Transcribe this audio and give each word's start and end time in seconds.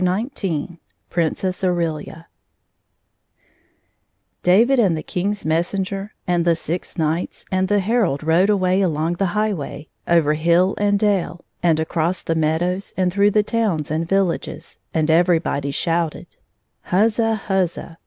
185 0.01 0.31
XIX 0.67 0.79
Princess 1.11 1.63
Aurelia 1.63 2.27
DAVID, 4.41 4.79
and 4.79 4.97
the 4.97 5.03
King's 5.03 5.45
messenger, 5.45 6.15
and 6.25 6.43
the 6.43 6.55
six 6.55 6.97
knights, 6.97 7.45
and 7.51 7.67
the 7.67 7.79
herald 7.79 8.23
rode 8.23 8.49
away 8.49 8.81
along 8.81 9.13
the 9.13 9.27
highway, 9.37 9.87
over 10.07 10.33
hill 10.33 10.73
and 10.79 10.97
dale, 10.97 11.45
and 11.61 11.79
across 11.79 12.23
the 12.23 12.33
meadows 12.33 12.95
and 12.97 13.13
through 13.13 13.29
the 13.29 13.43
towns 13.43 13.91
and 13.91 14.09
villages, 14.09 14.79
and 14.91 15.11
everyhody 15.11 15.69
shouted, 15.69 16.35
"Huzza! 16.87 17.35
huzza!" 17.47 17.99